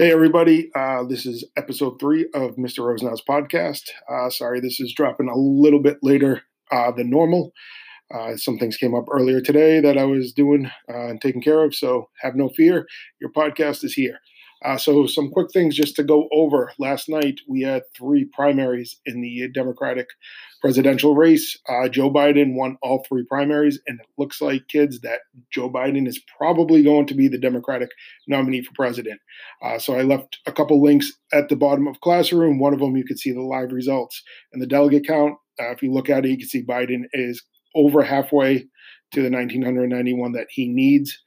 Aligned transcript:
Hey, 0.00 0.12
everybody. 0.12 0.70
Uh, 0.74 1.04
this 1.04 1.26
is 1.26 1.44
episode 1.58 2.00
three 2.00 2.26
of 2.32 2.56
Mr. 2.56 2.78
Rosenau's 2.78 3.20
podcast. 3.20 3.82
Uh, 4.10 4.30
sorry, 4.30 4.58
this 4.58 4.80
is 4.80 4.94
dropping 4.94 5.28
a 5.28 5.36
little 5.36 5.82
bit 5.82 5.98
later 6.02 6.40
uh, 6.72 6.90
than 6.90 7.10
normal. 7.10 7.52
Uh, 8.10 8.34
some 8.34 8.56
things 8.56 8.78
came 8.78 8.94
up 8.94 9.04
earlier 9.12 9.42
today 9.42 9.78
that 9.78 9.98
I 9.98 10.04
was 10.04 10.32
doing 10.32 10.70
uh, 10.88 11.08
and 11.08 11.20
taking 11.20 11.42
care 11.42 11.62
of, 11.62 11.74
so 11.74 12.08
have 12.22 12.34
no 12.34 12.48
fear. 12.48 12.86
Your 13.20 13.30
podcast 13.30 13.84
is 13.84 13.92
here. 13.92 14.20
Uh, 14.64 14.76
so, 14.76 15.06
some 15.06 15.30
quick 15.30 15.50
things 15.52 15.74
just 15.74 15.96
to 15.96 16.02
go 16.02 16.28
over. 16.32 16.70
Last 16.78 17.08
night, 17.08 17.40
we 17.48 17.62
had 17.62 17.82
three 17.96 18.26
primaries 18.26 18.98
in 19.06 19.22
the 19.22 19.48
Democratic 19.54 20.06
presidential 20.60 21.14
race. 21.14 21.56
Uh, 21.68 21.88
Joe 21.88 22.10
Biden 22.10 22.54
won 22.54 22.76
all 22.82 23.04
three 23.08 23.24
primaries, 23.24 23.80
and 23.86 23.98
it 24.00 24.06
looks 24.18 24.42
like, 24.42 24.68
kids, 24.68 25.00
that 25.00 25.20
Joe 25.50 25.70
Biden 25.70 26.06
is 26.06 26.20
probably 26.36 26.82
going 26.82 27.06
to 27.06 27.14
be 27.14 27.26
the 27.26 27.38
Democratic 27.38 27.90
nominee 28.28 28.62
for 28.62 28.72
president. 28.74 29.18
Uh, 29.62 29.78
so, 29.78 29.94
I 29.94 30.02
left 30.02 30.38
a 30.46 30.52
couple 30.52 30.82
links 30.82 31.10
at 31.32 31.48
the 31.48 31.56
bottom 31.56 31.86
of 31.86 32.00
Classroom. 32.00 32.58
One 32.58 32.74
of 32.74 32.80
them, 32.80 32.96
you 32.96 33.04
could 33.04 33.18
see 33.18 33.32
the 33.32 33.40
live 33.40 33.72
results 33.72 34.22
and 34.52 34.60
the 34.60 34.66
delegate 34.66 35.06
count. 35.06 35.36
Uh, 35.58 35.70
if 35.70 35.82
you 35.82 35.92
look 35.92 36.10
at 36.10 36.26
it, 36.26 36.30
you 36.30 36.38
can 36.38 36.48
see 36.48 36.62
Biden 36.62 37.04
is 37.14 37.42
over 37.74 38.02
halfway 38.02 38.58
to 39.12 39.22
the 39.22 39.30
1991 39.30 40.32
that 40.32 40.46
he 40.50 40.68
needs. 40.68 41.18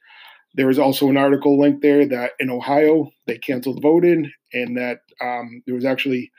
There 0.54 0.70
is 0.70 0.78
also 0.78 1.08
an 1.08 1.16
article 1.16 1.60
linked 1.60 1.82
there 1.82 2.06
that 2.06 2.32
in 2.38 2.50
Ohio 2.50 3.10
they 3.26 3.38
canceled 3.38 3.82
voting, 3.82 4.30
and 4.52 4.76
that 4.76 5.00
um, 5.20 5.62
there 5.66 5.74
was 5.74 5.84
actually 5.84 6.30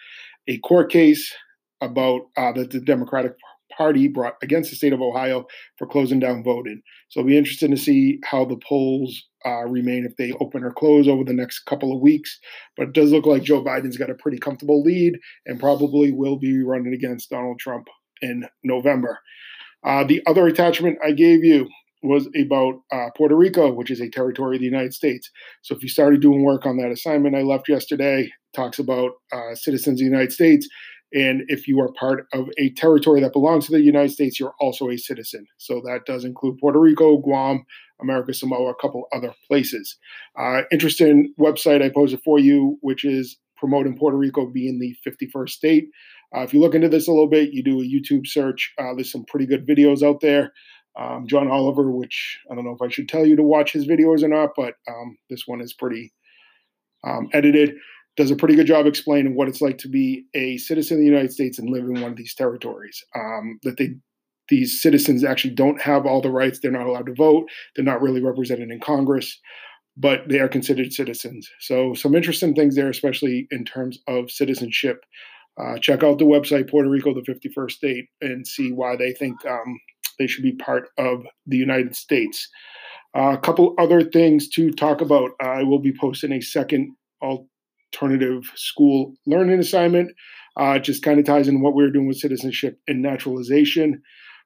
a 0.48 0.58
court 0.60 0.92
case 0.92 1.34
about 1.82 2.22
uh, 2.38 2.52
that 2.54 2.72
the 2.72 2.80
Democratic 2.80 3.34
Party 3.76 4.08
brought 4.08 4.36
against 4.42 4.70
the 4.70 4.76
state 4.76 4.94
of 4.94 5.02
Ohio 5.02 5.46
for 5.78 5.88
closing 5.88 6.20
down 6.20 6.44
voting. 6.44 6.82
So 7.10 7.20
it'll 7.20 7.30
be 7.30 7.38
interesting 7.38 7.72
to 7.72 7.78
see 7.78 8.20
how 8.24 8.46
the 8.46 8.58
polls 8.58 9.24
uh, 9.46 9.66
remain 9.66 10.06
if 10.06 10.16
they 10.18 10.32
open 10.40 10.64
or 10.64 10.72
close 10.72 11.08
over 11.08 11.24
the 11.24 11.34
next 11.34 11.66
couple 11.66 11.94
of 11.94 12.02
weeks. 12.02 12.40
But 12.78 12.90
it 12.90 12.94
does 12.94 13.12
look 13.12 13.26
like 13.26 13.44
Joe 13.44 13.64
Biden's 13.64 13.98
got 13.98 14.10
a 14.10 14.16
pretty 14.16 14.38
comfortable 14.38 14.82
lead 14.82 15.20
and 15.46 15.60
probably 15.60 16.12
will 16.12 16.38
be 16.38 16.64
running 16.64 16.94
against 16.94 17.30
Donald 17.30 17.60
Trump 17.60 17.88
in 18.22 18.46
November. 18.64 19.20
Uh, 19.84 20.04
the 20.04 20.22
other 20.26 20.48
attachment 20.48 20.98
I 21.06 21.12
gave 21.12 21.44
you 21.44 21.68
was 22.06 22.28
about 22.40 22.82
uh, 22.92 23.10
Puerto 23.16 23.36
Rico, 23.36 23.72
which 23.72 23.92
is 23.92 24.02
a 24.02 24.10
territory 24.10 24.58
of 24.58 24.60
the 24.60 24.66
United 24.66 24.94
States. 24.94 25.30
So 25.62 25.76
if 25.76 25.84
you 25.84 25.90
started 25.90 26.22
doing 26.22 26.44
work 26.44 26.66
on 26.66 26.78
that 26.78 26.92
assignment 26.92 27.36
I 27.36 27.42
left 27.42 27.70
yesterday, 27.70 28.32
talks 28.54 28.80
about 28.80 29.12
uh, 29.32 29.56
citizens 29.56 30.00
of 30.00 30.06
the 30.06 30.12
United 30.12 30.32
States. 30.32 30.68
And 31.14 31.44
if 31.48 31.68
you 31.68 31.80
are 31.80 31.92
part 31.94 32.28
of 32.34 32.50
a 32.58 32.72
territory 32.72 33.22
that 33.22 33.34
belongs 33.34 33.68
to 33.68 33.72
the 33.72 33.82
United 33.82 34.12
States, 34.12 34.40
you're 34.40 34.56
also 34.60 34.90
a 34.90 34.98
citizen. 34.98 35.46
So 35.58 35.82
that 35.86 36.02
does 36.06 36.26
include 36.26 36.58
Puerto 36.58 36.80
Rico, 36.80 37.18
Guam, 37.18 37.66
America 38.02 38.34
Samoa, 38.34 38.72
a 38.72 38.76
couple 38.82 39.08
other 39.14 39.34
places. 39.48 39.98
Uh, 40.38 40.64
interesting 40.72 41.34
website 41.40 41.82
I 41.82 41.90
posted 41.90 42.22
for 42.24 42.40
you, 42.40 42.78
which 42.82 43.06
is 43.06 43.38
promoting 43.56 43.98
Puerto 43.98 44.18
Rico 44.18 44.46
being 44.48 44.80
the 44.80 44.96
51st 45.10 45.50
state. 45.50 45.88
Uh, 46.36 46.42
if 46.42 46.54
you 46.54 46.60
look 46.60 46.76
into 46.76 46.90
this 46.90 47.08
a 47.08 47.12
little 47.12 47.30
bit, 47.30 47.54
you 47.54 47.64
do 47.64 47.80
a 47.80 47.84
YouTube 47.84 48.28
search. 48.28 48.74
Uh, 48.78 48.94
there's 48.94 49.12
some 49.12 49.24
pretty 49.26 49.46
good 49.46 49.66
videos 49.66 50.04
out 50.04 50.20
there 50.20 50.52
um, 50.98 51.28
John 51.28 51.50
Oliver, 51.50 51.92
which 51.92 52.40
I 52.50 52.56
don't 52.56 52.66
know 52.66 52.76
if 52.76 52.82
I 52.82 52.90
should 52.90 53.10
tell 53.10 53.26
you 53.26 53.36
to 53.36 53.44
watch 53.44 53.74
his 53.74 53.88
videos 53.88 54.24
or 54.24 54.28
not, 54.28 54.52
but 54.56 54.76
um, 54.88 55.18
this 55.30 55.44
one 55.46 55.62
is 55.62 55.74
pretty 55.74 56.14
um, 57.04 57.30
edited. 57.34 57.76
Does 58.18 58.32
a 58.32 58.36
pretty 58.36 58.56
good 58.56 58.68
job 58.68 58.86
explaining 58.86 59.36
what 59.36 59.50
it's 59.50 59.62
like 59.62 59.78
to 59.80 59.90
be 59.90 60.26
a 60.34 60.58
citizen 60.58 60.96
of 60.96 61.00
the 61.00 61.06
United 61.06 61.34
States 61.34 61.60
and 61.60 61.70
live 61.70 61.84
in 61.84 62.02
one 62.02 62.12
of 62.12 62.18
these 62.18 62.34
territories. 62.34 63.04
Um, 63.14 63.60
that 63.64 63.78
they 63.78 63.96
these 64.48 64.82
citizens 64.82 65.24
actually 65.24 65.56
don't 65.56 65.82
have 65.82 66.06
all 66.06 66.22
the 66.22 66.32
rights. 66.32 66.60
They're 66.60 66.72
not 66.72 66.86
allowed 66.88 67.08
to 67.08 67.16
vote. 67.16 67.50
They're 67.76 67.84
not 67.84 68.02
really 68.02 68.22
represented 68.22 68.70
in 68.70 68.80
Congress, 68.80 69.40
but 69.98 70.30
they 70.30 70.40
are 70.40 70.48
considered 70.48 70.94
citizens. 70.94 71.50
So 71.60 71.94
some 71.94 72.16
interesting 72.16 72.54
things 72.54 72.76
there, 72.76 72.90
especially 72.90 73.48
in 73.52 73.66
terms 73.66 74.00
of 74.08 74.32
citizenship. 74.32 75.04
Uh, 75.58 75.78
check 75.80 76.04
out 76.04 76.20
the 76.20 76.26
website 76.26 76.70
Puerto 76.70 76.90
Rico, 76.90 77.14
the 77.14 77.22
51st 77.22 77.72
state, 77.72 78.06
and 78.22 78.46
see 78.46 78.74
why 78.74 78.98
they 78.98 79.14
think 79.14 79.38
um, 79.46 79.80
they 80.18 80.28
should 80.28 80.44
be 80.44 80.54
part 80.54 80.90
of 80.98 81.26
the 81.46 81.58
United 81.58 81.96
States. 81.96 82.50
Uh, 83.18 83.32
a 83.34 83.38
couple 83.38 83.76
other 83.80 84.04
things 84.04 84.50
to 84.50 84.72
talk 84.72 85.02
about. 85.02 85.32
I 85.40 85.64
will 85.64 85.80
be 85.80 85.94
posting 85.98 86.34
a 86.34 86.42
second 86.42 86.96
alternative 87.22 88.52
school 88.56 89.14
learning 89.26 89.60
assignment. 89.60 90.12
Uh, 90.58 90.80
just 90.80 91.04
kind 91.04 91.20
of 91.20 91.26
ties 91.26 91.48
in 91.48 91.62
what 91.62 91.76
we 91.76 91.84
are 91.84 91.92
doing 91.92 92.08
with 92.08 92.18
citizenship 92.18 92.80
and 92.88 93.02
naturalization. 93.02 94.02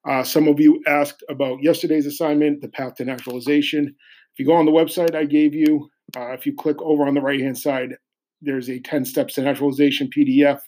Uh, 0.08 0.24
some 0.24 0.48
of 0.48 0.60
you 0.60 0.82
asked 0.88 1.24
about 1.30 1.62
yesterday's 1.62 2.06
assignment, 2.06 2.62
the 2.62 2.70
path 2.70 2.96
to 2.96 3.06
naturalization. 3.06 3.88
If 3.88 4.40
you 4.40 4.46
go 4.46 4.54
on 4.54 4.66
the 4.66 4.72
website 4.72 5.16
I 5.16 5.26
gave 5.26 5.54
you, 5.54 5.90
uh, 6.16 6.32
if 6.32 6.46
you 6.46 6.56
click 6.56 6.82
over 6.82 7.08
on 7.08 7.14
the 7.14 7.22
right 7.22 7.42
hand 7.42 7.58
side, 7.58 7.96
there's 8.42 8.70
a 8.70 8.80
10 8.80 9.06
steps 9.06 9.36
to 9.36 9.42
naturalization 9.42 10.10
PDF. 10.16 10.62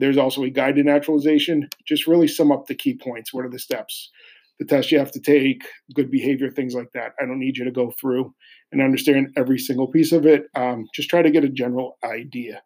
There's 0.00 0.18
also 0.18 0.42
a 0.42 0.50
guide 0.50 0.76
to 0.76 0.82
naturalization. 0.82 1.68
Just 1.86 2.06
really 2.06 2.26
sum 2.26 2.50
up 2.50 2.66
the 2.66 2.74
key 2.74 2.94
points. 2.94 3.32
What 3.32 3.44
are 3.44 3.50
the 3.50 3.58
steps? 3.58 4.10
The 4.58 4.64
test 4.64 4.90
you 4.90 4.98
have 4.98 5.12
to 5.12 5.20
take, 5.20 5.62
good 5.94 6.10
behavior, 6.10 6.50
things 6.50 6.74
like 6.74 6.90
that. 6.92 7.12
I 7.20 7.26
don't 7.26 7.38
need 7.38 7.56
you 7.56 7.64
to 7.64 7.70
go 7.70 7.92
through 8.00 8.34
and 8.72 8.82
understand 8.82 9.32
every 9.36 9.58
single 9.58 9.88
piece 9.88 10.12
of 10.12 10.26
it. 10.26 10.44
Um, 10.54 10.86
just 10.94 11.10
try 11.10 11.22
to 11.22 11.30
get 11.30 11.44
a 11.44 11.48
general 11.48 11.98
idea. 12.02 12.62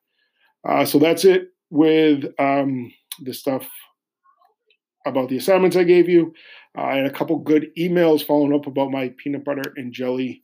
Uh, 0.69 0.85
so 0.85 0.99
that's 0.99 1.25
it 1.25 1.49
with 1.71 2.25
um, 2.39 2.93
the 3.21 3.35
stuff 3.35 3.69
about 5.07 5.29
the 5.29 5.37
assignments 5.37 5.77
I 5.77 5.85
gave 5.85 6.09
you. 6.09 6.33
Uh, 6.79 6.83
I 6.83 6.97
had 6.97 7.07
a 7.07 7.13
couple 7.13 7.39
good 7.39 7.67
emails 7.79 8.25
following 8.25 8.55
up 8.55 8.67
about 8.67 8.91
my 8.91 9.13
peanut 9.19 9.45
butter 9.45 9.75
and 9.77 9.93
jelly 9.93 10.43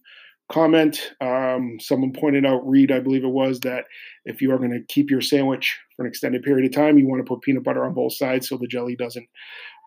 comment. 0.51 1.13
Um, 1.21 1.79
someone 1.81 2.13
pointed 2.13 2.45
out, 2.45 2.67
Reed, 2.69 2.93
I 2.93 3.01
believe 3.01 3.25
it 3.25 3.29
was, 3.29 3.61
that 3.61 3.85
if 4.25 4.43
you 4.43 4.53
are 4.53 4.59
going 4.59 4.73
to 4.73 4.93
keep 4.93 5.11
your 5.11 5.21
sandwich 5.21 5.79
for 5.97 6.05
an 6.05 6.09
extended 6.09 6.43
period 6.43 6.67
of 6.67 6.73
time, 6.73 6.99
you 6.99 7.09
want 7.09 7.25
to 7.25 7.29
put 7.29 7.43
peanut 7.43 7.65
butter 7.65 7.85
on 7.85 7.95
both 7.95 8.13
sides 8.13 8.49
so 8.49 8.57
the 8.57 8.67
jelly 8.67 8.97
doesn't 8.97 9.29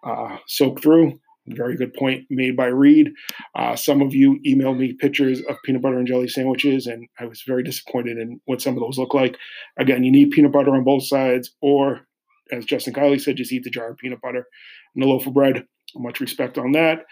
uh, 0.05 0.37
soak 0.47 0.81
through. 0.81 1.19
Very 1.47 1.75
good 1.75 1.93
point 1.93 2.25
made 2.29 2.55
by 2.55 2.67
Reed. 2.67 3.11
Uh, 3.53 3.75
some 3.75 4.01
of 4.01 4.15
you 4.15 4.39
emailed 4.47 4.77
me 4.77 4.93
pictures 4.93 5.41
of 5.49 5.57
peanut 5.65 5.81
butter 5.81 5.97
and 5.97 6.07
jelly 6.07 6.29
sandwiches, 6.29 6.87
and 6.87 7.05
I 7.19 7.25
was 7.25 7.43
very 7.45 7.63
disappointed 7.63 8.17
in 8.17 8.39
what 8.45 8.61
some 8.61 8.75
of 8.75 8.79
those 8.79 8.97
look 8.97 9.13
like. 9.13 9.37
Again, 9.77 10.05
you 10.05 10.11
need 10.11 10.31
peanut 10.31 10.53
butter 10.53 10.73
on 10.73 10.85
both 10.85 11.05
sides, 11.05 11.51
or 11.61 12.07
as 12.51 12.63
Justin 12.63 12.93
Kiley 12.93 13.19
said, 13.19 13.35
just 13.35 13.51
eat 13.51 13.63
the 13.63 13.69
jar 13.69 13.91
of 13.91 13.97
peanut 13.97 14.21
butter 14.21 14.47
and 14.95 15.03
a 15.03 15.07
loaf 15.07 15.27
of 15.27 15.33
bread. 15.33 15.65
Much 15.95 16.21
respect 16.21 16.57
on 16.57 16.71
that. 16.71 17.05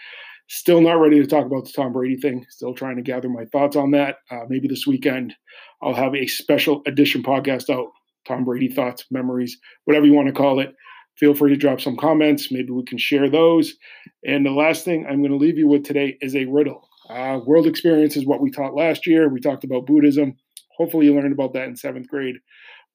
Still 0.48 0.80
not 0.80 1.00
ready 1.00 1.20
to 1.20 1.26
talk 1.26 1.46
about 1.46 1.64
the 1.64 1.72
Tom 1.72 1.92
Brady 1.92 2.16
thing. 2.16 2.44
Still 2.50 2.74
trying 2.74 2.96
to 2.96 3.02
gather 3.02 3.28
my 3.28 3.44
thoughts 3.46 3.76
on 3.76 3.90
that. 3.92 4.16
Uh, 4.30 4.40
maybe 4.48 4.68
this 4.68 4.86
weekend 4.86 5.34
I'll 5.82 5.94
have 5.94 6.14
a 6.14 6.26
special 6.26 6.82
edition 6.86 7.22
podcast 7.22 7.70
out. 7.70 7.88
Tom 8.26 8.44
Brady 8.44 8.68
thoughts, 8.68 9.04
memories, 9.10 9.58
whatever 9.84 10.06
you 10.06 10.12
want 10.12 10.28
to 10.28 10.34
call 10.34 10.60
it. 10.60 10.74
Feel 11.16 11.34
free 11.34 11.50
to 11.50 11.56
drop 11.56 11.80
some 11.80 11.96
comments. 11.96 12.52
Maybe 12.52 12.70
we 12.70 12.84
can 12.84 12.98
share 12.98 13.28
those. 13.28 13.74
And 14.24 14.46
the 14.46 14.50
last 14.50 14.84
thing 14.84 15.06
I'm 15.06 15.20
going 15.20 15.32
to 15.32 15.36
leave 15.36 15.58
you 15.58 15.66
with 15.68 15.84
today 15.84 16.16
is 16.20 16.34
a 16.36 16.46
riddle. 16.46 16.88
Uh, 17.10 17.40
world 17.44 17.66
experience 17.66 18.16
is 18.16 18.24
what 18.24 18.40
we 18.40 18.50
taught 18.50 18.74
last 18.74 19.06
year. 19.06 19.28
We 19.28 19.40
talked 19.40 19.64
about 19.64 19.86
Buddhism. 19.86 20.36
Hopefully, 20.76 21.06
you 21.06 21.14
learned 21.14 21.32
about 21.32 21.52
that 21.54 21.68
in 21.68 21.76
seventh 21.76 22.08
grade. 22.08 22.36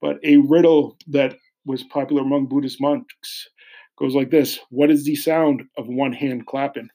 But 0.01 0.17
a 0.23 0.37
riddle 0.37 0.97
that 1.07 1.35
was 1.65 1.83
popular 1.83 2.21
among 2.21 2.47
Buddhist 2.47 2.81
monks 2.81 3.47
goes 3.99 4.15
like 4.15 4.31
this 4.31 4.59
What 4.69 4.89
is 4.89 5.05
the 5.05 5.15
sound 5.15 5.63
of 5.77 5.87
one 5.87 6.13
hand 6.13 6.45
clapping? 6.47 6.89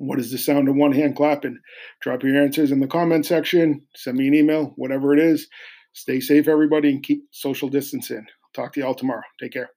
What 0.00 0.18
is 0.18 0.30
the 0.30 0.38
sound 0.38 0.66
of 0.66 0.76
one 0.76 0.92
hand 0.92 1.14
clapping? 1.14 1.58
Drop 2.00 2.22
your 2.22 2.42
answers 2.42 2.72
in 2.72 2.80
the 2.80 2.86
comment 2.86 3.26
section. 3.26 3.82
Send 3.94 4.16
me 4.16 4.28
an 4.28 4.34
email, 4.34 4.72
whatever 4.76 5.12
it 5.12 5.20
is. 5.20 5.46
Stay 5.92 6.20
safe, 6.20 6.48
everybody, 6.48 6.88
and 6.88 7.02
keep 7.02 7.24
social 7.32 7.68
distancing. 7.68 8.24
Talk 8.54 8.72
to 8.72 8.80
you 8.80 8.86
all 8.86 8.94
tomorrow. 8.94 9.20
Take 9.38 9.52
care. 9.52 9.68